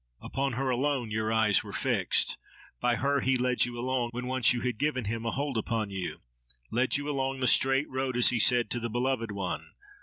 Upon 0.19 0.53
her 0.53 0.71
alone 0.71 1.11
your 1.11 1.31
eyes 1.31 1.63
were 1.63 1.71
fixed; 1.71 2.39
by 2.79 2.95
her 2.95 3.19
he 3.21 3.37
led 3.37 3.65
you 3.65 3.77
along, 3.77 4.09
when 4.13 4.25
once 4.25 4.51
you 4.51 4.61
had 4.61 4.79
given 4.79 5.05
him 5.05 5.27
a 5.27 5.31
hold 5.31 5.59
upon 5.59 5.91
you—led 5.91 6.97
you 6.97 7.07
along 7.07 7.39
the 7.39 7.45
straight 7.45 7.87
road, 7.87 8.17
as 8.17 8.29
he 8.29 8.39
said, 8.39 8.71
to 8.71 8.79
the 8.79 8.89
beloved 8.89 9.31
one. 9.31 9.73